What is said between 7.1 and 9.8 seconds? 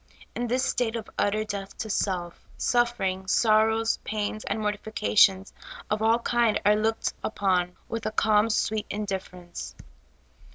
upon with a calm, sweet indifference.